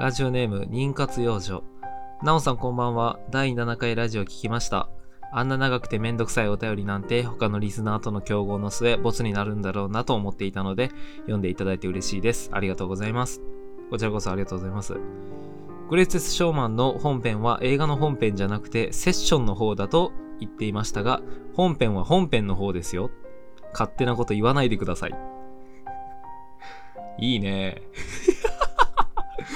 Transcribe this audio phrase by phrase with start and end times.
[0.00, 1.62] ラジオネーム、妊活幼女。
[2.22, 3.18] なおさんこんばんは。
[3.28, 4.88] 第7回ラジオ聞きました。
[5.30, 10.90] あんな長くてめんどくさいお便りなんて他のリスナーとの競合の末、ボツになるんだろうなと思っていたので、
[11.24, 12.48] 読んでいただいて嬉しいです。
[12.50, 13.42] ありがとうございます。
[13.90, 14.94] こちらこそありがとうございます。
[15.90, 21.20] グレイテス・ショーマンの本編は映画の本編じゃなくてセッションの方だと言っていましたが、
[21.54, 23.10] 本編は本編の方ですよ。
[23.74, 25.14] 勝手なこと言わないでください。
[27.18, 27.82] いいね。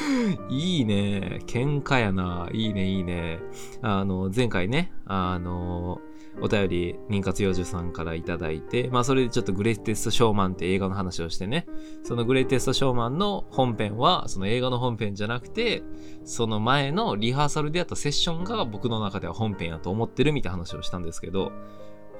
[0.48, 1.40] いいね。
[1.46, 2.48] 喧嘩やな。
[2.52, 3.40] いいね、いいね。
[3.82, 6.00] あの、前回ね、あの、
[6.40, 11.66] お便り、妊活幼女さんからいただいて、まあそれでちょっとグレイテストショーマンって映画の話をしてね、
[12.02, 15.82] そのグレイテストショーマンの本編は、その映画の本編じゃなくて、
[16.24, 21.52] その前のリハーサルでやったセッションが僕の中では本編やと思ってるみたいな話をしたんですけど、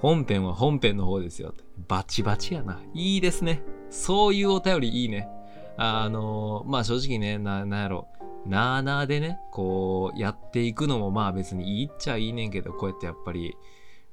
[0.01, 1.55] 本編は本編の方ですよ。
[1.88, 2.80] バチバチやな。
[2.95, 3.62] いいですね。
[3.91, 5.29] そういうお便りいいね。
[5.77, 8.09] あのまあ正直ね、な、なんやろ。
[8.46, 13.57] なーなーでね、こう、やっていくのもまあ別にいいっちゃいいねんけど、こうやってやっぱり、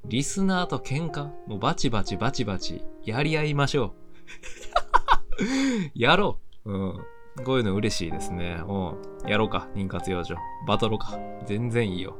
[0.05, 3.91] リスナーと喧嘩もうバチバチバチバチ、やり合いましょう。
[5.93, 6.71] やろう。
[6.71, 6.99] うん。
[7.45, 8.61] こういうの嬉しいですね。
[8.67, 9.29] うん。
[9.29, 10.35] やろうか、妊活養女。
[10.67, 11.19] バトルか。
[11.45, 12.15] 全然いいよ。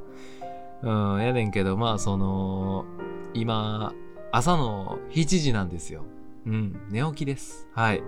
[0.84, 2.86] うん、やねんけど、まあその、
[3.34, 3.94] 今、
[4.32, 6.04] 朝の7時なんですよ。
[6.46, 7.68] うん、寝起きです。
[7.74, 8.04] はい。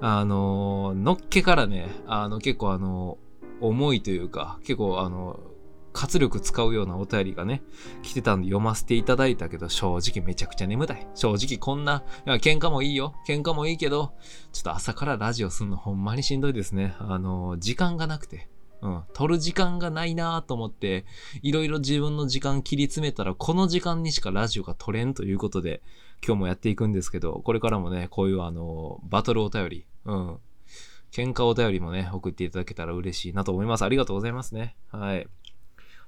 [0.00, 3.18] あの、のっけからね、あの、結構あの、
[3.60, 5.40] 重いというか、結構あの、
[5.96, 7.62] 活力使うようなお便りがね、
[8.02, 11.06] 来てたんで読ませていただいたけど、正直めちゃくちゃ眠たい。
[11.14, 13.14] 正直こんな、いや喧嘩もいいよ。
[13.26, 14.12] 喧嘩もいいけど、
[14.52, 16.94] ちょっと朝からラジオすんのほんまにしんどいですね。
[16.98, 18.50] あの、時間がなくて。
[18.82, 19.02] うん。
[19.14, 21.06] 撮る時間がないなと思って、
[21.40, 25.82] いろいろ自分の時間切り詰めたら、この時間にしかラジオが撮れんということで、
[26.26, 30.38] 今日もやっていくんですけど、これからもね、こういうあの、バトルお便り、うん。
[31.12, 33.84] 喧嘩お便りもね、送っていただけたら嬉しいなと思います。
[33.84, 34.76] ありがとうございますね。
[34.90, 35.28] はい。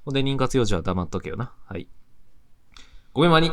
[0.04, 1.52] ほんで、妊活用事は黙っとけよな。
[1.64, 1.88] はい。
[3.12, 3.50] ごめんまに。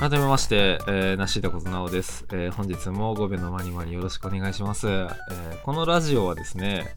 [0.00, 4.88] 改めまして、えー、なしだことなおです、えー本日も5秒のまにまによろしくお願いします。
[4.88, 6.96] えーこのラジオはですね、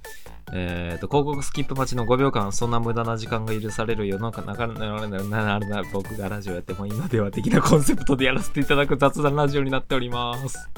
[0.54, 10.70] えーと、広告スキップ待ちの5秒間、そんな無駄な時間が許される世の中、なかなかなななな僕がラジオやってもいいのでは的なコンセプトでやらせていただく雑談ラジオになっております。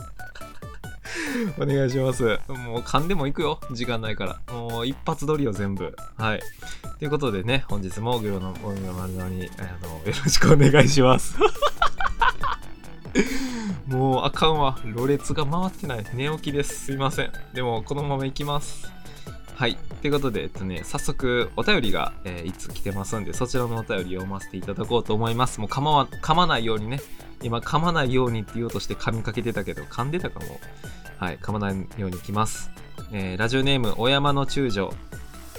[1.60, 2.24] お願いします。
[2.48, 3.60] もう噛んでもいくよ。
[3.72, 4.54] 時間ないから。
[4.54, 5.96] もう一発撮りよ、全部。
[6.18, 6.40] はい。
[6.98, 11.36] ということでね、本日も5秒の5秒の丸のに、あの、よろしくお願いします。
[13.88, 14.78] もうあかんわ。
[14.86, 16.06] ろれつが回ってない。
[16.14, 16.86] 寝起きです。
[16.86, 17.32] すいません。
[17.54, 18.92] でも、このまま行きます。
[19.56, 19.78] はい。
[20.02, 25.60] ということで、えっとね、早速、お便りが、えーいつ来てますんで、そちらのお便り読ませていただこうと思います。
[25.62, 27.00] もう、噛まわ、噛まないようにね。
[27.42, 30.60] 今、噛まないようにって言おうとして噛みかけてたけど、噛んでたかも。
[31.18, 31.38] はい。
[31.38, 32.70] 噛まないようにいきます。
[33.12, 34.94] えーラジオネーム、お山の中将。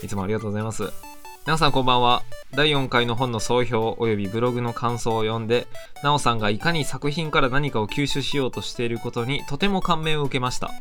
[0.03, 1.06] いつもありがとうございます。
[1.47, 2.25] 皆さんこんばんは。
[2.57, 5.69] 第4回の本の総評及びブログの感想を読んで、
[6.03, 10.73] なおさんがいかに作品から何かを吸収しようとしていることにとても感銘を受けました。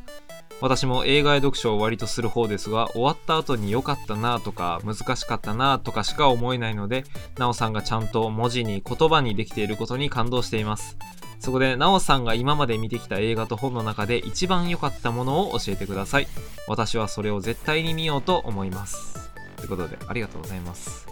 [0.61, 7.03] 私も映画や読書を割とする方ですが、終わった後に良かったなとか、難しかったなとかしか思えないので、
[7.37, 10.97] なおさんがちゃんと文字に言葉にできていることに感動しています。
[11.39, 16.27] そこで、なおさんが今まで見てきた映画と本の中で一番良かったものを教えてください。
[16.67, 19.34] 私はそれを絶対に見ようと思います。
[19.57, 21.07] ということで、ありがとうございます。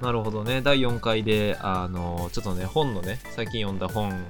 [0.00, 0.60] なるほどね。
[0.60, 4.24] 第4回で、あの、ちょっとね、本のね、最近読んだ本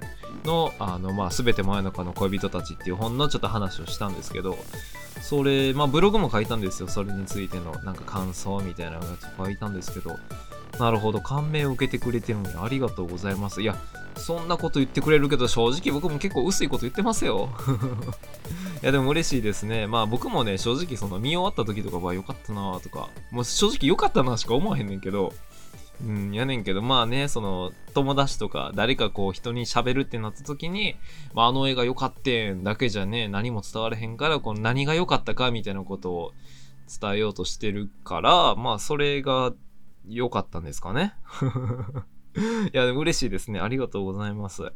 [0.44, 4.56] の、あの、まあ、すべて真夜中の恋人たちっていう本のちょっと話をしたんですけど、
[5.22, 6.88] それ、まあ、ブログも書いたんですよ。
[6.88, 10.16] それについての、なんか感想みたいなやつ書いたんですけど、
[10.78, 13.62] なるほど、感銘を受けてくれてるのにありがとうございます。
[13.62, 13.76] いや、
[14.16, 17.48] そんなこと言ってくれるけど、正直僕も結構薄いこと言ってますよ。
[18.82, 19.86] いや、でも嬉しいですね。
[19.86, 25.32] まあ僕もね、正直その見終わった時とかは良かったなとか、もう正直良かったなしか思わへんねんけど、
[26.04, 30.96] うん、やねんけど、まあね、その、友達とか、誰かこう、人に喋るってなった時に、
[31.32, 36.32] まあ、あの映画良かってんだけじゃね、何も伝われへんから、この何が良かったかみたいなことを
[37.00, 39.54] 伝えようとしてるから、まあ、それが
[40.06, 41.14] 良かったんですかね。
[42.72, 43.60] いや、でも嬉しいですね。
[43.60, 44.70] ありがとうございます。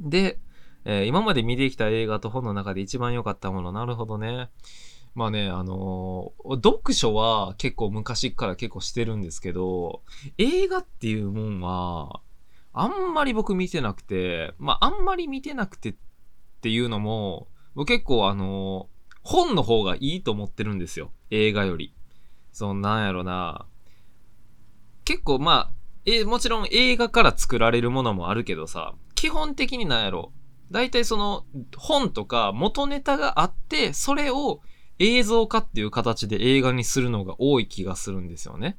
[0.00, 0.40] で、
[0.88, 4.50] えー今まで見てきた映画と本の中で一番良かったもの、なるほどね。
[5.16, 10.02] まあね、あのー読書は結構昔から結構してるんですけど、
[10.38, 12.20] 映画っていうもんは、
[12.72, 15.94] あんまり僕見てなくて、まああんまり見てなくてっ
[16.60, 18.96] ていうのも、僕結構あのー
[19.28, 21.10] 本の方がいいと思ってるんですよ。
[21.30, 21.92] 映画より。
[22.52, 23.66] そのなんやろな、
[25.04, 25.70] 結構まあ、
[26.04, 30.30] え、もちろん映画から作られるものもあるけどさ、基本的になんやろ、
[30.70, 31.44] 大体その
[31.76, 34.60] 本とか元ネタがあって、それを
[34.98, 38.78] 映像化っていう形で映画にするのが多い気がするんですよね。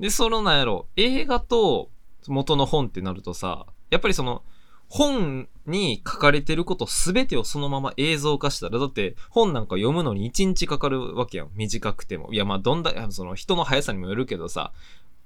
[0.00, 1.90] で、そのなんやろ、映画と
[2.26, 4.42] 元の本ってなるとさ、やっぱりその、
[4.88, 11.50] 本に書かれてることすべてをそのまま映像化したら、だって本なんか読むのに1日かかるわけやん。
[11.54, 12.30] 短くても。
[12.32, 14.72] いや、まあ、どんだ、その人の速さにもよるけどさ、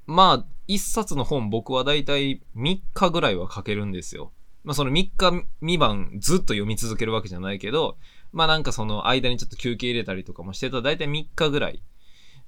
[0.06, 4.30] まあ、一冊の本僕はだいたい3日ぐらいは書けるんですよ。
[4.66, 7.96] まあその3日2晩ずっと読み続けるわけじゃないけど、
[8.32, 11.82] まあなんかその間にちょっと休憩入れたりとかもしてたらだいたい3日ぐらい。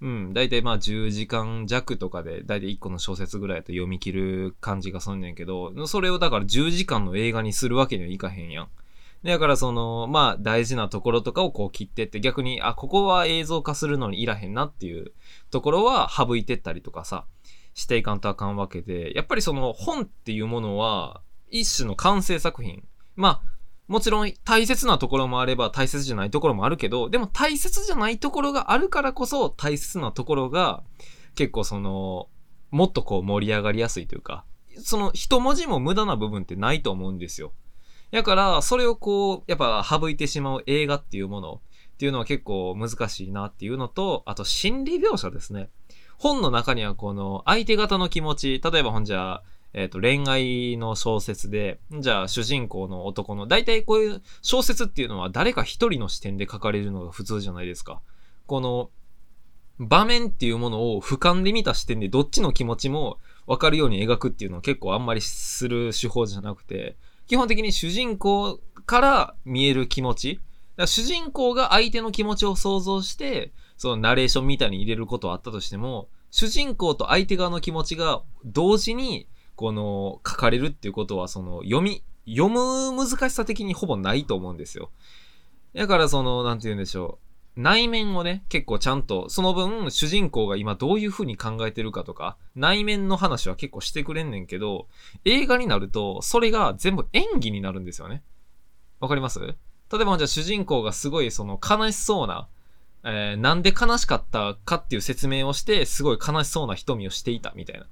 [0.01, 8.69] うん、だいたいまあ10時間弱とかでだいたい1個の小説ぐらいと読み切る感じがすんねんけど、それをだから10時間の映画にするわけにはいかへんやん。
[9.23, 15.13] だからその、まあ大事なところとかをこう切ってって逆に、あ、ここは映像化するのにいらへんなっていう
[15.51, 17.27] ところは省いてったりとかさ。
[17.79, 22.85] していかんとあかんわけで、やっぱりその本っていうものは、一種の完成作品。
[23.17, 23.59] まあ、
[23.89, 30.83] もちろん大切なところもあれば大切じゃないところもあるけど、でも大切じゃないところがあるからこそ大切なところが
[31.35, 32.29] 結構その、
[32.71, 34.45] もっとこう盛り上がりやすいというか、
[34.81, 37.53] その一文字も無駄な部分ってないと思うんですよ。
[38.11, 45.69] だから、それをこう、やっぱ省いてしまう映画っていうものっていうのは結構難しいなっていうのと、あと心理描写ですね。
[46.17, 49.43] 本の中にはこの相手方の気持ち、例えばほんじゃ、
[49.75, 58.01] えっ、ー、と、恋愛の小説で、じゃあ主人公の男の、大体こういう小説っていうのは誰か一人の視点で書かれるのが普通じゃないですか。
[58.47, 58.91] この、
[59.79, 70.41] 場面っていうものを俯瞰で見た視点でどっちの気持ちもわかるように描くっていうのは結構あんまりする手法じゃなくて、基本的に主人公から見える気持ち、
[70.87, 84.93] 主人公が相手の気持ちを想像して、そのナレーションみたいに入れることはあったとしても、主人公と相手側の気持ちが同時に、この、書かれるっていうことは、その、読み、読む難しさ的にほぼないと思うんですよ。
[85.75, 87.19] だからその、なんて言うんでしょ
[87.57, 87.61] う。
[87.61, 94.87] 内面をね、結構ちゃんと、その分、主人公が今どういう風に考えてるかとか、内面の話は結構してくれんねんけど、
[95.25, 98.23] 映画になると、それが全部演技になるんですよね。
[99.01, 99.41] わかります？
[99.41, 99.55] 例
[100.01, 102.47] えばじゃあ主人公がすごいその悲しそうな、
[103.03, 107.87] えー、なんで悲しかったかっていう説明をして、すごい悲しそうな瞳をしていたみたいな。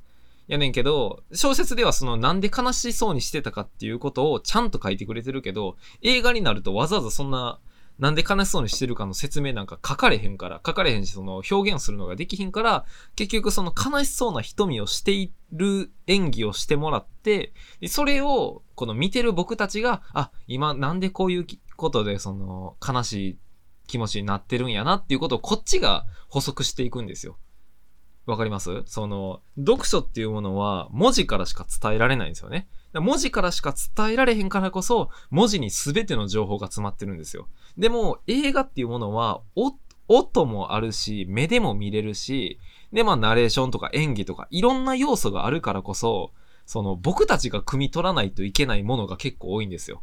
[0.48, 7.58] やねんけど、小説ではそのなんで悲しそうにしてたかっていうことをちゃんと書いてくれてるけど、映画になるとわざわざそんな、
[7.98, 12.84] なんで悲しそうにしてるかの説明なんか書かれへんから、書かれへんし、その表現するのができひんから、
[13.16, 17.52] 結局その悲しそうな瞳をしている演技をしてもらって、
[17.88, 21.46] それを、この見てる僕たちが、あ、今なんでこういう
[21.76, 23.38] ことでその悲しい
[23.86, 27.38] 気持ちになってるんやなっていうことをこっちが補足していくんですよ。
[28.26, 28.82] わかります？
[28.86, 32.66] その、読書っていうものは文字からしか伝えられないんですよね。
[32.92, 37.46] 文字からしか伝えられへんからこそ、文字に全ての情報が詰まってるんですよ。
[37.78, 39.42] でも、映画っていうものは、
[40.08, 42.58] 音もあるし、目でも見れるし、
[42.92, 46.30] で、まあ、ナレーションとか演技とか、いろんな要素があるからこそ、
[46.64, 50.02] その、僕たちが汲み取らないといけないものが結構多いんですよ。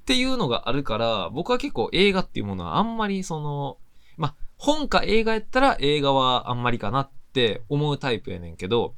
[0.00, 3.76] っていうのがあるから、僕は結構映画っていうものはあんまりその、
[4.16, 8.96] まあ本か映画やったら映画はあんまりかなっって思うタイプやねんけど、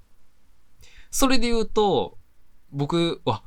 [1.10, 2.16] それで言うと、
[2.70, 3.44] 僕は、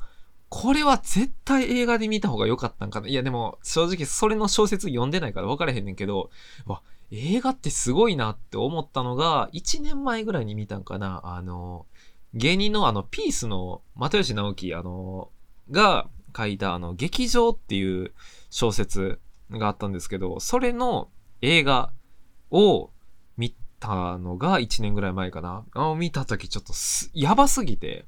[0.48, 3.08] これは絶対映画で見た方が良かったんかな。
[3.08, 6.30] いやでも、正直それの小説読んでないから分からへんねんけど、
[6.64, 11.20] わ、映画ってすごいなって思ったのが、1年前ぐらいに見たんかな。
[11.24, 11.86] あの、
[12.34, 15.30] 芸人のあの、ピースの又吉直樹、あの、
[15.70, 18.12] が、書いたあの、劇場っていう
[18.50, 19.18] 小説
[19.50, 21.08] があったんですけど、それの
[21.40, 21.92] 映画
[22.50, 22.90] を
[23.78, 25.64] たのが1年ぐらい前かな。
[25.74, 26.72] あ見た時ちょっと
[27.14, 28.04] やばすぎて、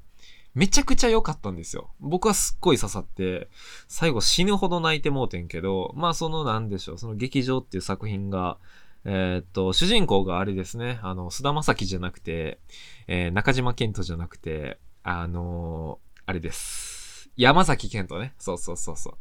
[0.55, 1.91] めちゃくちゃ良かったんですよ。
[1.99, 3.49] 僕はすっごい刺さって、
[3.87, 8.57] 最後死ぬほど泣いてもうてんけど、まあそのなんでしょう、その劇場っていう作品が、
[9.05, 12.59] えー、っと、主人公があれですね、あの、菅田将暉じゃなくて、
[13.07, 17.29] えー、中島健人じゃなくて、あのー、あれです。
[17.37, 18.33] 山崎健人ね。
[18.37, 19.13] そうそうそうそう。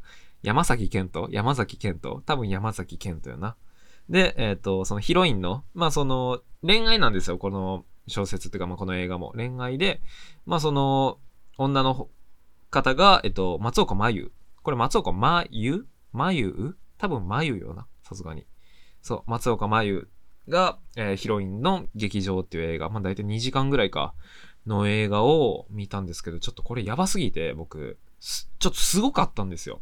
[0.42, 1.28] 山崎健人？
[1.30, 2.22] 山崎健人？
[2.26, 3.56] 多分山崎健人よな。
[4.08, 9.32] で、えっ、ー、と、そのヒロインの、まあその、恋愛なんですよ、この小説っていうか、まあこの映画も。
[9.36, 10.00] 恋愛で、
[10.46, 11.18] まあその、
[11.58, 12.08] 女の
[12.70, 14.32] 方が、えっ、と、松岡真優。
[14.62, 15.86] これ松岡真優？
[16.12, 16.76] 真優？
[16.98, 18.46] 多分真優よな、さすがに。
[19.02, 20.08] そう、松岡真優
[20.48, 22.88] が、えー、ヒロインの劇場っていう映画。
[22.88, 24.14] まあ大体2時間ぐらいか、
[24.68, 29.80] の映画を見たんですけど、ちょっとこれやばすぎて、僕、ちょっとすごかったんですよ。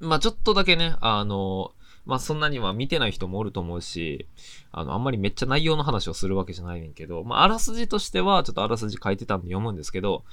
[0.00, 1.72] まあちょっとだけね、あの、
[2.06, 4.26] まあそんなには見てない人もおると思うし、
[4.72, 10.24] あの、あんまりめっちゃ内容の話をするわけじゃないねんけど、まああらすじとしては、ちょっとあらすじ書いてたんで読むんですけど、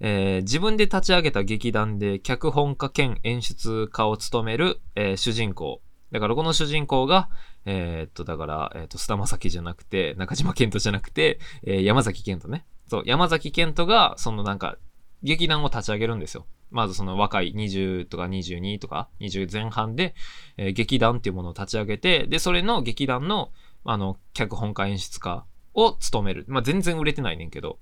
[0.00, 5.82] えー、自分で立ち上げた劇団で脚本家兼演出家を務める、えー、主人公。
[6.10, 7.28] だからこの主人公が、
[7.66, 12.64] えー、っと、だから、えっと、菅田将暉じゃなくて、中島健人じゃなくて、えー山崎健人ね。
[12.88, 14.76] そう、山崎健人が、そのなんか、
[15.22, 16.46] 劇団を立ち上げるんですよ。
[16.70, 20.14] まずその若い20とか22とか20前半で、
[20.56, 23.50] えー、劇団っていうものを立ち上げて、で、それの劇団の、
[23.84, 26.44] あの、脚本家演出家を務める。
[26.48, 27.78] まあ、全然売れてないねんけど。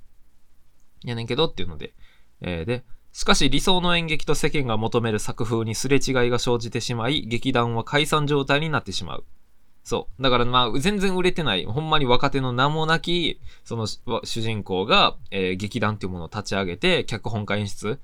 [1.05, 1.95] やねんけどっていうので。
[2.41, 9.25] えー、で、しかし理想の演劇と世間が求める作風にすれ違いが生じてしまい、劇団は解散状態になってしまう。
[9.83, 10.23] そう。
[10.23, 17.99] だからまあ、全然売れてない、ほんまに若手の名もなき、その主人公が、えー、劇団っていうものを立ち上げて、脚本家演出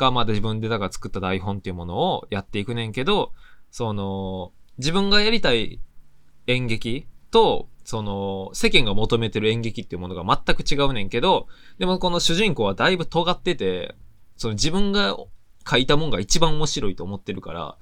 [0.00, 3.32] が、まだ自分でだから作った台本っていうものをやっていくねんけど、
[3.70, 5.78] その、自分がやりたい
[6.46, 11.46] 演劇と、その、世間が求めてる演劇っていうものが全く違うねんけど、
[11.78, 13.94] でもこの主人公はだいぶ尖ってて、
[14.36, 15.16] その自分が
[15.68, 17.76] 書いたもんが一番面白いと思ってるから、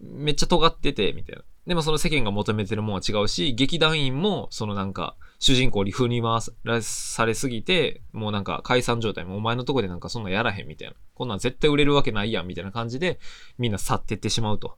[0.00, 1.42] めっちゃ尖ってて、みたいな。
[1.66, 6.40] でもその世間が求めてるもんは違うし、劇団員も、そのなんか、主人公に振り回
[6.82, 10.94] されすぎて、もうなんか解散状態もお前のとこでなんかそんなやらへんみたいな。
[11.14, 13.18] こんなん絶対売れるわけないやんみたいな感じで、
[13.58, 14.76] みんな去ってってしまうと。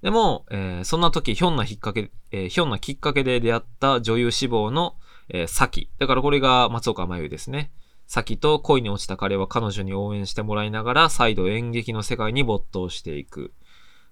[0.00, 4.96] でも、えー、そんな時、ひょんなきっかけ、えー、ひょんなきっかけで出会った女優志望の、
[5.28, 5.90] えー、サキ。
[5.98, 7.70] だからこれが松岡真優ですね。
[8.06, 13.52] サキと恋に落ちた彼は彼女に応援してもらいながら、再度演劇の世界に没頭していく。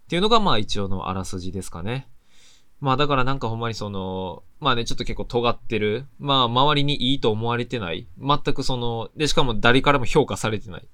[0.05, 2.07] っていうのが、まあ一応のあらすじですかね。
[2.81, 6.07] まあだからなんかほんまにその、まあね、ちょっと結構尖ってる。
[6.19, 8.07] まあ周りにいいと思われてない。
[8.19, 10.89] 全くその、で、しかも誰からも評価されてない。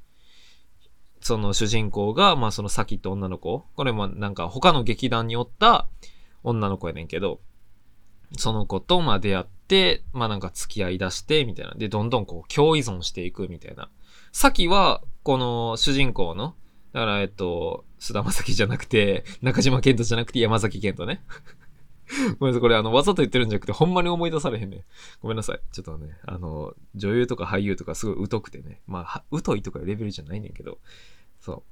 [1.20, 3.64] その主人公が、まあそのサキって女の子。
[3.74, 5.88] これもなんか他の劇団におった
[6.42, 7.40] 女の子やねんけど、
[8.38, 11.74] その子とまあ出会って、まあなんか付き合い出して、みたいな。
[11.74, 13.90] で、どんどんこう共依存していくみたいな。
[14.32, 16.54] サキは、この主人公の、
[16.92, 21.22] だから、えっと、菅田将暉じゃなくて、中島健人じゃなくて山崎健人ね。
[22.38, 24.84] ごめんなさい、これあの、わざと言ってるんじゃなくて、ほんまに思い出されへんね。
[25.20, 25.60] ごめんなさい。
[25.72, 28.80] ちょっとね、あの、女優とか俳優とかすごい疎くてね。
[28.86, 30.78] まあ、疎いとかいうレベルじゃないねんけど、
[31.40, 31.64] そ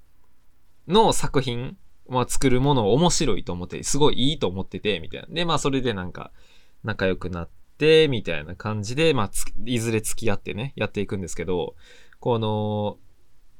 [0.88, 0.92] う。
[0.92, 1.76] の作品、
[2.08, 5.28] まあ、作るものを面白いと思って、すごいいいと思ってて、みたいな。
[5.30, 6.32] で、まあ、それでなんか、
[6.82, 9.30] 仲良くなって、みたいな感じで、まあ、
[9.64, 11.74] いずれ付き合ってね、やっていくんですけど、
[12.18, 12.98] この、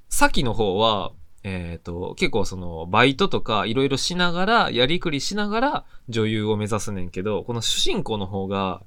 [0.08, 8.82] 先の方は、えっ、ー、と、結構その、バイトとかいろいろしながら、やりくりしながら女優を目指すねんけど、この主人公の方が、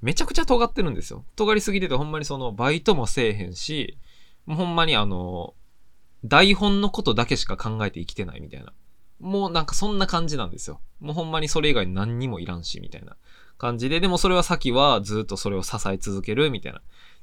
[0.00, 1.24] めちゃくちゃ尖ってるんですよ。
[1.34, 3.98] 尖りすぎててほんまにその、バイトもせえへんし、
[4.46, 5.54] もうほんまにあの、
[6.24, 8.72] 台本のことだけしか考えて生きてないみたいな。
[9.20, 10.80] もうなんかそんな感じなんですよ。
[11.00, 13.16] もうほんまにそれ以外何にもいらんし、みたいな
[13.56, 16.80] 感じで、でもそれは先はずっとそれを支え続けるみたいな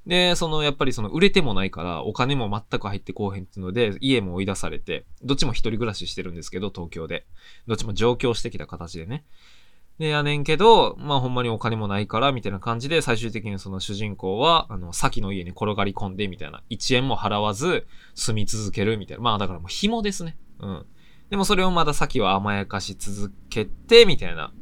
[0.08, 7.26] で、その、やっぱりその、売れてもないから、お金も全く入ってこうへんっていうので、家も追い出されて、どっちも一人暮らししてるんですけど、東京で。
[7.68, 9.26] どっちも上京してきた形でね。
[9.98, 16.64] で、やねんけど、まあほんまにお金もないから、みたいな感じで、最終的にその主人公は、あの、先の家に転がり込んで、みたいな。
[16.70, 19.24] 1円も払わず、住み続ける、みたいな。
[19.24, 20.38] まあだからもう紐ですね。
[20.60, 20.86] うん。
[21.30, 24.54] でもそれをまだ先は甘やかし続けて、みたいな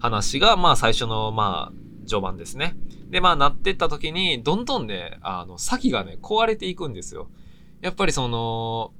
[0.00, 2.76] 話が、まあ最初の、まあ、序盤ですね。
[3.08, 7.30] で、まあ、なってった時に、どんどんね、あの、先がね、壊れていくんですよ。
[7.80, 8.92] やっぱりその、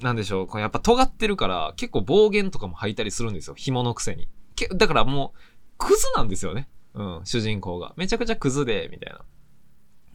[0.00, 3.54] なんでしょう、これやっぱ尖ってるから、結構暴言とかも吐いたりするんですよ。
[3.54, 4.28] 紐のくせに。
[4.54, 5.38] けだからもう、
[5.78, 6.68] クズなんですよね。
[6.94, 7.94] うん、主人公が。
[7.96, 9.20] めちゃくちゃクズで、みたいな。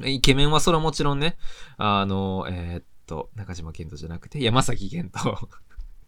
[0.07, 1.37] イケメンはそれはもちろんね、
[1.77, 5.37] あの、えー、っと、中島健人じゃなくて、山崎健人。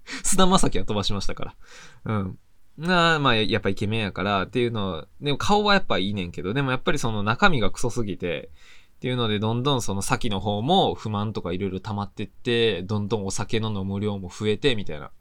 [0.24, 1.56] 菅田将暉は飛ばしましたから。
[2.06, 2.40] うん。
[2.78, 8.50] なまあ、やっぱイケメンやからっていうの、でも顔はやっぱいいねんけど、でもやっぱりその中身がクソすぎて、
[8.96, 15.12] っていうので、どんどんその先の方も不満とかいろいろ溜まってって、どんどんお酒の飲む量も増えて、みたいな。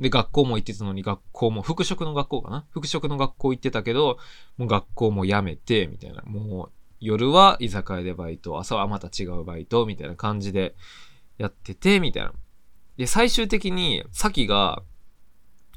[0.00, 2.66] で、学校も行ってたのに、学校も、服飾の学校かな？
[2.72, 4.18] 服飾の学校行ってたけど、
[4.56, 6.22] もう学校も辞めて、みたいな。
[6.22, 10.74] もう、夜は居酒屋でバイト、朝はまた違うバイト、みたいな感じで
[11.38, 12.32] やってて、みたいな。
[12.96, 14.82] で、最終的に、先が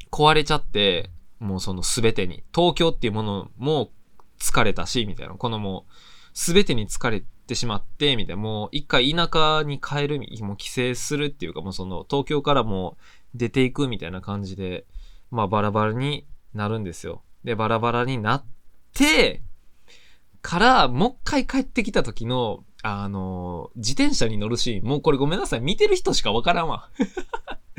[0.09, 1.11] 壊れちゃって、
[1.41, 2.43] もうその全てに。
[2.55, 3.91] 東京っていうものも
[4.39, 5.33] 疲れたし、みたいな。
[5.33, 5.93] このもう、
[6.33, 8.41] 全てに疲れてしまって、みたいな。
[8.41, 12.95] もう一回田舎に帰る、もう帰省するっていうか、もうその東京からも
[13.33, 14.85] う出ていくみたいな感じで、
[15.31, 17.23] まあバラバラになるんですよ。
[17.43, 18.45] で、バラバラになっ
[18.93, 19.41] て、
[20.43, 26.89] から、もう一回帰ってきた時の、あの、自転車に乗るシーン、もうこれごめんなさい、見てる人しかわからんわ。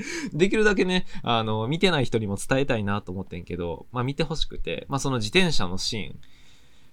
[0.32, 6.18] できるだけね、あの、見てない人にも伝えたいなと思ってんけど、まあ見てほしくて、まあその自転車のシーン。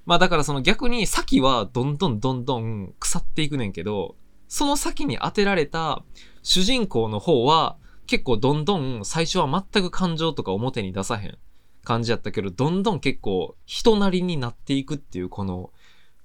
[0.06, 4.16] まあだからその逆に先はどんどんどんどん腐っていくねんけど、
[4.48, 6.04] その先に当てられた
[6.42, 11.38] 主人公の方は結構どんどん最初は全く感情とか表に出さへん
[11.84, 15.72] 感じやったけど、どんどん結構人なりになっていくっていうこの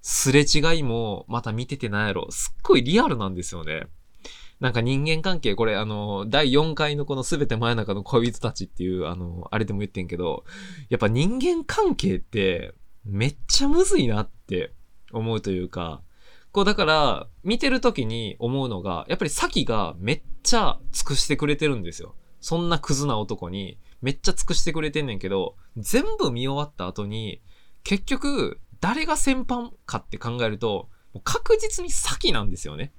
[0.00, 3.86] すれ違いもまた見ててなんやろ、すっごいリアルなんですよね。
[4.60, 10.44] なんか人間関係、これあの、第4回のこのすべて真夜中の恋人たちっていう、あの、あれでも言ってんけど、
[10.88, 12.72] やっぱ人間関係って
[13.04, 14.72] めっちゃむずいなって
[15.12, 16.02] 思うというか、
[16.52, 22.14] こうだから、見てる時に思うのが、やっぱりサキがめっちゃ尽くしてくれてるんですよ。
[22.40, 27.42] そんなクズな男にめっちゃ尽くしてくれてんねんけど、全部見終わった後に、
[27.82, 30.90] 結局、誰が先般かって考えると、
[31.24, 32.92] 確実にサキなんですよね。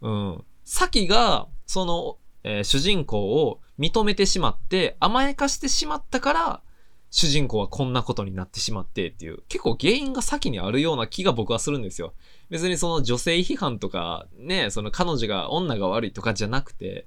[0.00, 0.44] うん。
[0.64, 6.62] サキが、その、えー、主人公を認めてしまって、甘やかしてしまったから、
[7.10, 12.12] 主人公はこんなことになってしまってっていう、結構原因が先にあるような気が僕はするんですよ。
[12.50, 17.06] 別にその女性批判とか、ね、その彼女が女が悪いとかじゃなくて、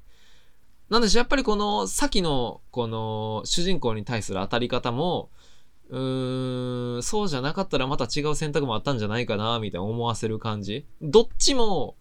[0.90, 5.30] なんでしょ、やっぱりこの先の、この主人公に対する当たり方も、
[5.90, 10.86] うーん、そうじゃなかったらまた違う選択もあったんじゃないかな、みたいな思わせる感じ。
[11.02, 11.96] どっちも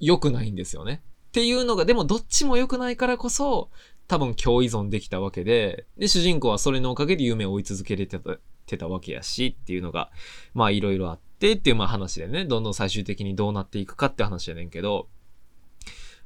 [0.00, 1.02] 良くないんですよね。
[1.28, 3.70] っていうのが、でもどっちも良くないからこそ、
[4.06, 10.10] 多分共依存できたわけで、で、主人公はそれのおかげで夢を追い続けれてたてたわけやし、っていうのが、
[10.54, 15.08] まあいろいろあってっていうまあ話でね、どんどん最終的にどうなっていくかって話やねんけど、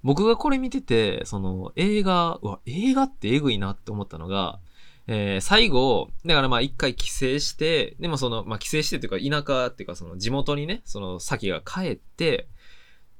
[0.02, 4.60] 僕がこれ見てて、その映画、うわ、映画ってエグいなって思ったのが、
[5.06, 12.48] えー、最後、だからまあ一回帰省して、でもその、まあ帰省してっていうか田舎っていうかその地元にね、その先が帰って、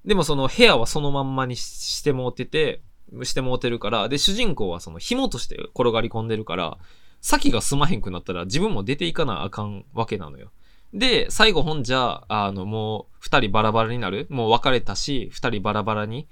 [0.05, 2.83] でもその部屋はそのまんまにしてもうてて、
[3.25, 6.79] してもうてるから、で、主人公はその紐として転がり込んでるから、
[7.21, 10.51] 先が済まへんくなったら自分も出ていかなあかんわけなのよ。
[10.93, 14.27] で、最後ほんじゃ、あの、もう二人バラバラになる。
[14.29, 16.29] もう別れたし、二人バラバラに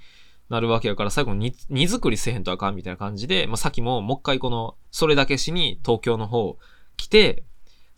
[0.50, 6.58] なるわけやから、最後に荷造りせへんとあかんみたいな感じで、まあ、さっきももう一回この、それだけしに東京の方
[6.96, 7.44] 来て、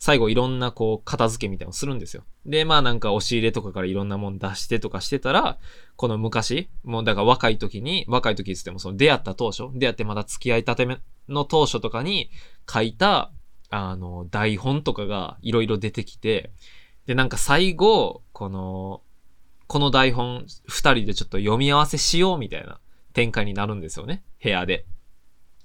[0.03, 2.25] 最後いろんなこう片付けみたいなのするんですよ。
[2.45, 5.57] で、まあなんか押し入れとかからいろんなもん出してとかしてたら、
[5.95, 10.85] この昔、もうだから若い時に、若い時って言ってもその出会った当初、出会ってまだ付き合いたて
[11.29, 12.31] の当初とかに
[12.69, 13.31] 書いた、
[13.69, 16.51] あの、台本とかがいろいろ出てきて、
[17.05, 19.03] で、なんか最後、この、
[19.67, 22.81] この台本二人でちょっと読み合わせしようみたいな
[23.13, 24.21] 展開になるんですよね。
[24.43, 24.85] 部屋で。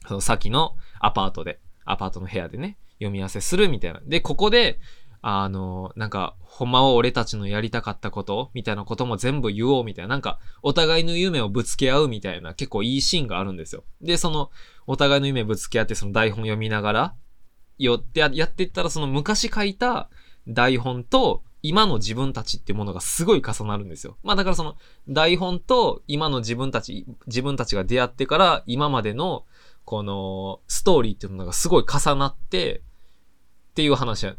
[0.07, 1.59] その先のアパートで。
[1.85, 2.79] アパートの部屋でね。
[2.99, 4.01] 読み合わせするみたいな。
[4.05, 4.79] で、ここで、
[5.21, 10.09] あの、なんか、ほんまは俺たちのやりたかったことみたいなことも全部言おうみたいな。
[10.11, 13.85] なんか、お互いの夢をぶつけ合うみたいな、結構いいシーンがあるんですよ。
[14.01, 14.51] で、その、
[14.87, 17.15] お互いの夢ぶつけ合って、その台本読みながら、
[17.79, 20.09] よってやっていったら、その昔書いた
[20.47, 24.17] 台本と、今の自分たちってものがすごい重なるんですよ。
[24.23, 24.77] まあだからその
[25.09, 29.45] 台本と今の自分たち、自分たちが出会ってから今までの
[29.85, 32.83] このストーリーっていうのがすごい重なって、
[33.79, 34.35] っていう話や、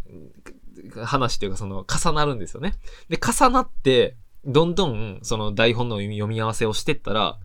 [1.06, 2.74] 話っていうかその重なるんですよね。
[3.08, 7.40] で、重なって、どんどんその台本の読み合わせをしてったら、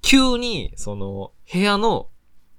[0.00, 2.08] 急にその部屋の、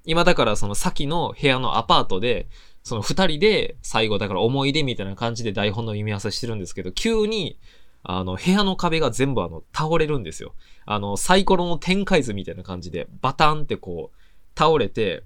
[0.04, 2.50] 今だからその先の部屋のアパートで、
[2.84, 7.58] その二人で最後だから思い出みたいな感じで台本の読み合わせしてるんですけど、急に、
[8.04, 10.54] あの、部屋の壁が全部あの、倒れるんですよ。
[10.86, 15.24] あの、サイコロの展開図みたいな感じで、バタンってこう、倒れて、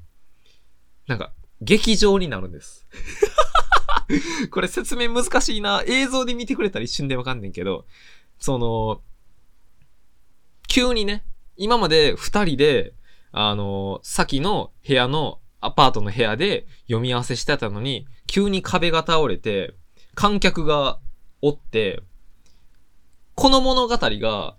[1.07, 2.87] なんか、劇場になるんです。
[4.51, 5.83] これ説明難しいな。
[5.85, 7.85] 映像で見てくれたら一瞬でわかんねんけど、
[8.39, 9.01] その、
[10.67, 11.23] 急にね、
[11.57, 12.93] 今まで二人で、
[13.31, 19.75] あの、先の部屋の、アパートの部屋で読み合わせしてたのに、急に壁が倒れて、
[20.15, 20.99] 観客が
[21.41, 22.01] おって、
[23.35, 24.55] この物語が、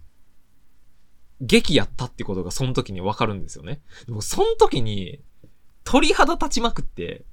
[1.40, 3.80] 劇やったってことがその時にわかるんですよね。
[4.06, 5.20] でもその時に、
[5.84, 7.24] 鳥肌立ちまくって、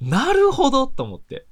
[0.00, 1.46] なるほどと思って。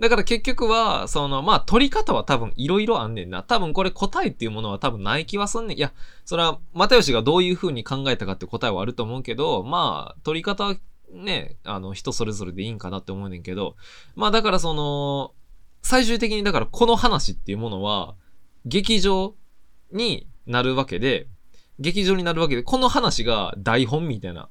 [0.00, 3.42] だから結局は、その、まあ、取り方は多分いろいろあんねんな。
[3.42, 5.76] 多分これ答えっていうものは多分ない気はすんねん。
[5.76, 5.92] いや、
[6.24, 10.76] それは、又吉がどういう風に考えたかって答えはあると思うけど、まあ、取り方は
[11.12, 13.76] ね、あの、人それぞれでいいんかなって思うねんけど、
[14.16, 15.34] まあ、だからその、
[15.82, 18.14] 最終的にだからこの話っていうものは、
[18.64, 19.34] 劇場
[19.92, 21.28] になるわけで、
[21.78, 24.48] 劇場になるわけで、この話が台本みたいな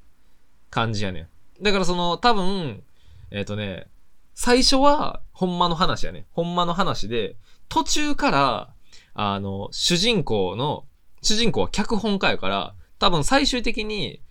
[0.69, 1.63] 感じやねん。
[1.63, 2.83] だからその、多分、
[3.31, 3.87] えっ、ー、とね、
[4.33, 6.25] 最初は、ほんまの話やね。
[6.31, 7.35] ほんまの話で、
[7.67, 8.73] 途中から、
[9.13, 10.85] あの、主人公の、
[11.21, 14.21] 主人公は脚本家やから、多分最終的に、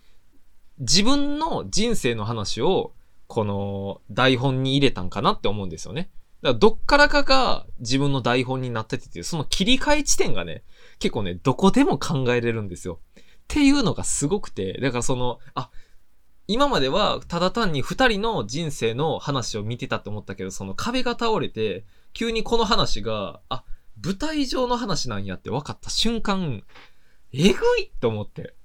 [0.79, 2.93] 自分の人生の話を、
[3.27, 6.09] この台本に入れたんかなって思うんですよね。
[6.41, 10.63] だからどっからかが自分の台本になっててっていう、その切り替え地点がね、
[10.97, 12.99] 結構ね、どこでも考えれるんですよ。
[13.19, 15.69] っていうのがすごくて、だからその、あ、
[16.51, 23.63] 今まではただ単に二人の人生の話を見てたって思ったけど、その壁が倒れて、急にこの話が、あ、
[24.03, 26.63] 舞台上の話なんやって分かった瞬間、
[27.33, 28.55] えぐいと思って。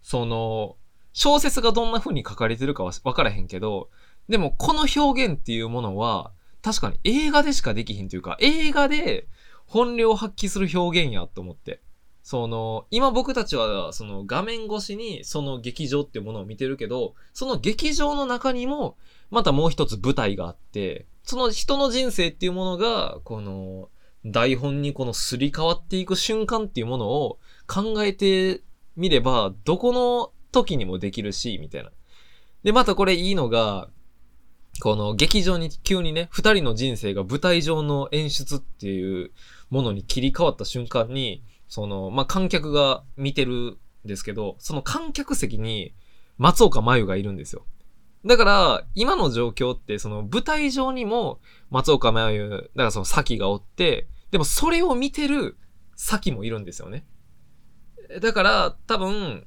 [0.00, 0.76] その、
[1.12, 3.90] 小説がどんな風に書かれてるかは分からへんけど、
[4.26, 9.28] でもこの表現っていうものは、確かに映画でしかできひんというか、映画で
[9.66, 11.82] 本領発揮する表現やと思って。
[12.24, 18.96] その、今僕たちはその画面越しにその劇場っていうものを見てるけど、その劇場の中にも
[19.30, 23.90] またもう一つ舞台があって、その人の人生っていうものが、この
[24.24, 28.62] 台本にこのすり替わっていく瞬間っていうものを考えて
[28.96, 31.90] みれば、どこの時にもできるし、みたいな。
[32.62, 33.90] で、またこれいいのが、
[34.80, 39.30] この劇場に急にね、二人の人生が舞台上の演出っていう
[39.68, 41.42] ものに切り替わった瞬間に、
[41.74, 45.92] その、まあ、観客が見てるんですけど、その観客席に
[46.38, 47.66] 松岡真優がいるんですよ。
[48.24, 55.58] だから、今の状況って、その舞台上にも松岡真優、だからその先がおって、でもそれを見てる
[55.96, 57.06] 先もいるんですよね。
[58.22, 59.44] だから、多分、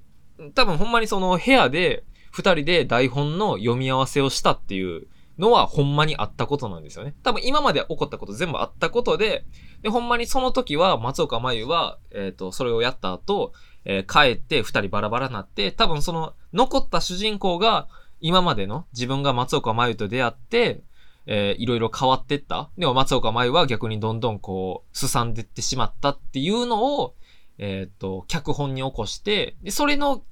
[0.53, 7.15] 多分ほんまにその部屋で二人で台本の読み合わせをしたっていうのはほんまにあったことなんですよね。
[7.23, 9.45] 多分今まで起こったこと全部あったことで、
[9.81, 13.53] で、ほんまにその時は松岡真優は、えっ、ー、と、それをやった後、
[13.85, 17.87] えー、帰って二人バラバラになって、多分その残った主人公が
[18.19, 20.81] 今までの自分が松岡真優と出会って、
[21.25, 22.69] えー、いろいろ変わってった。
[22.77, 27.15] でも松岡真優は逆にどんどんこう、すさんでってしまったっていうのを、
[27.57, 30.23] えっ、ー、と、脚本に起こして、で、それの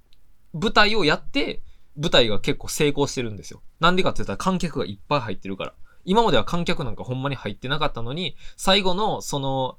[0.54, 1.62] 舞台をやって、
[1.98, 3.62] 舞台が結構成功してるんですよ。
[3.80, 5.74] なんでかって言ったら観客がいっぱい入ってるから。
[6.06, 9.78] 今までは観客なんかほんまに入ってなかったのに、最後のその、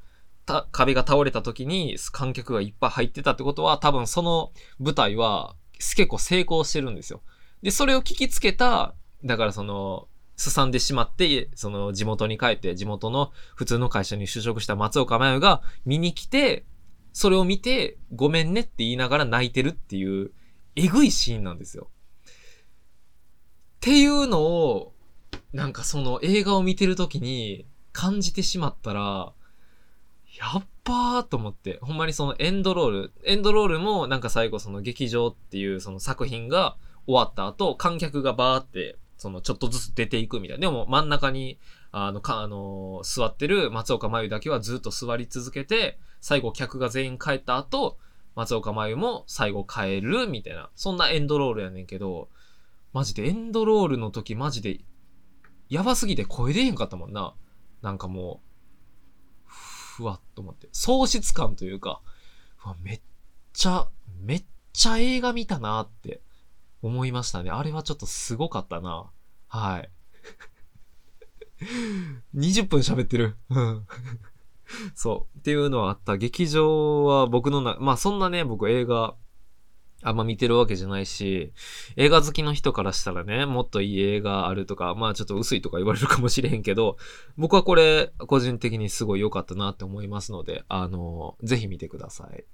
[0.70, 7.22] 壁が倒れた時に観客がいっぱい入ってたってことは、多分その舞台は結構成功してるんですよ。
[7.62, 16.66] で、それを聞きつけた、だからその、すさんでしまって、その地元に帰って、地元の普通の会社に就職した松岡真優が見に来て、
[17.12, 20.32] それを見て、ごめんねって言いながら泣いてるっていう、
[20.76, 21.88] えぐいシーンなんですよ。
[22.26, 22.28] っ
[23.80, 24.92] ていうのを、
[25.52, 29.32] なんかその映画を見てる時に感じてしまったら、
[30.38, 40.60] やっばーと思って、ほんまにそのエンドロール、エンドロールもなんか最後その劇場っていうその作品が終わった後、観客がバーって、そのちょっとずつ出ていくみたいな。
[40.60, 41.58] でも真ん中に、
[41.90, 47.98] あの、か、あのー、座ってる松岡真優だけはずっと座り続けて、最後客が全員帰った後、
[48.34, 50.68] 松岡真優も最後帰るみたいな。
[50.76, 52.28] そんなエンドロールやねんけど、
[52.92, 54.80] マジでエンドロールの時マジで、
[55.68, 57.34] やばすぎて声出へんかったもんな。
[57.82, 59.48] なんかもう、
[59.96, 60.68] ふわっと思って。
[60.72, 62.00] 喪失感というか、
[62.64, 63.00] うわめっ
[63.52, 63.88] ちゃ、
[64.20, 66.20] めっちゃ映画見たなって
[66.82, 67.50] 思いましたね。
[67.50, 69.10] あれはちょっとすごかったな。
[69.48, 69.90] はい。
[72.34, 73.36] 20分喋ってる。
[73.50, 73.86] うん。
[74.94, 75.38] そう。
[75.38, 76.16] っていうのはあった。
[76.16, 79.14] 劇場は僕のな、まあそんなね、僕映画
[80.02, 81.52] あんま見てるわけじゃないし、
[81.96, 86.96] 映画好きの人からしたらね、もっといい映画あるとか、まあちょっと薄いとか言われるかもしれへんけど、
[87.36, 92.44] 僕はこれ、個人的にすごい良かったなって思いますので、あの、ぜひ見てください。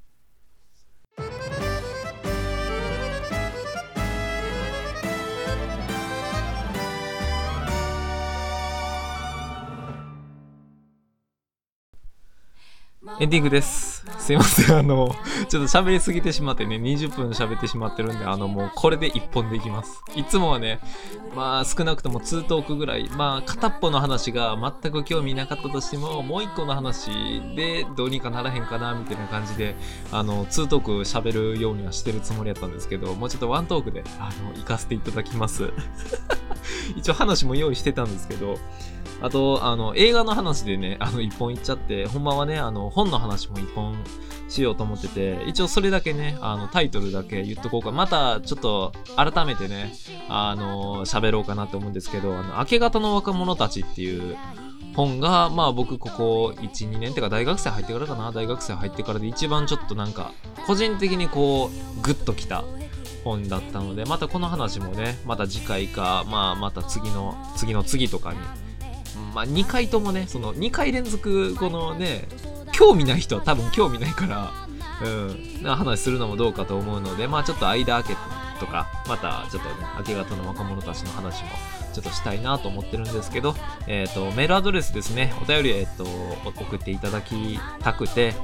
[13.21, 14.05] エンディングです。
[14.19, 14.77] すいません。
[14.77, 15.15] あの、
[15.49, 20.03] ちょっと喋りすぎてしまってね、20分喋ってしまってるんで、あの、もうこれで1本でいきます。
[20.15, 20.81] いつもはね、
[21.35, 27.11] まあ少なくとも2トークぐらい、まあ片っぽの話が全く興味なかったとしても、もう1個の話
[27.57, 29.75] でどうにかならへんかな、みたいな感じで、
[30.11, 35.73] あの、2トーク喋るようにはしてるつもりやったんですけど、もうちょっと1トークで、あの、行かせていただきます。
[36.97, 38.59] 一応話も用意してたんですけど、
[39.23, 43.97] あと、あの、映画の話でね、 あの、一本いっちゃって、ほんまはね、あの、本の話も一本
[44.49, 47.93] しようと思ってて、一応それだけね、あの、タイトルだけ言っとこうか。
[47.93, 49.95] また、ちょっと、改めてね、
[50.29, 54.37] あの、喋ろうかなって思うんですけど、あの、明け方の若者たちっていう
[54.97, 60.33] 本が、まあ僕ここ1、2年ってか大学生入ってからかな大学生入ってからで一番ちょっとなんか、
[60.67, 62.65] 個人的にこう、グッときた
[63.25, 68.39] 本だったので、またこの話もね、また次回か、まあまた次の、次の次とかに
[69.35, 72.29] まあ、2回ともね、その2回連続、このね、
[72.73, 74.53] 興味ない人は多分興味ないから、
[75.05, 78.17] うん、話するのもどうかと思うので、まあちょっと間開け
[78.61, 81.51] とか、またちょっとね、明け方の若者たちの話も
[81.93, 83.55] ちょっとしたいなと思ってるんですけど、
[83.87, 86.05] え、ー、と、メールアドレスですね、お便り、えっ、ー、と、
[86.45, 88.35] 送っていただきたくて、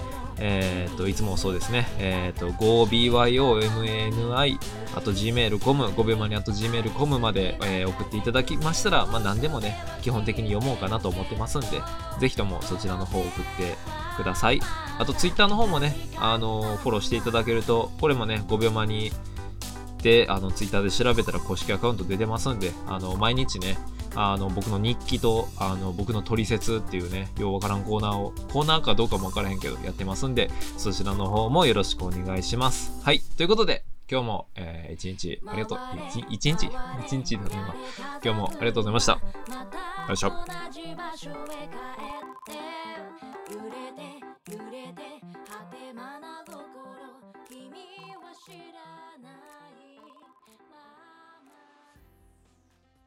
[0.40, 4.58] えっ、ー、と、いつもそうですね、えっ、ー、と、5byomani、
[4.94, 11.82] あと gmail.com、5秒前にあと gmail.com まで、えー、送っていただきましたら、まあ何でもね、基本的に読もうかなと思ってますんで、
[12.20, 13.76] ぜひともそちらの方送って
[14.16, 14.60] ください。
[14.98, 19.12] あと Twitter の方もね、あのフォローしていただけると、これもね、5秒前に
[20.02, 23.78] で、あの、Twitter で調べたら公式アカウント出てますんで、あの、毎日ね、
[24.14, 33.00] あの僕の日記とあの僕の取説っていうねようわからんコーナーをコーナーかどうかもわからへんけどやってますんでそちらの方もよろしくお願いします。
[33.04, 33.20] はい。
[33.20, 35.78] ということで今日も、えー、一日ありがとう。
[36.30, 36.70] 一日？
[37.06, 37.74] 一日だね今
[38.24, 39.12] 今日もありがとうございました。
[39.12, 39.20] よ
[40.14, 40.28] いしょ。
[40.28, 40.34] 揺
[44.72, 46.56] れて果て心
[47.50, 47.68] 君
[48.16, 48.80] は知ら
[49.22, 49.57] ない。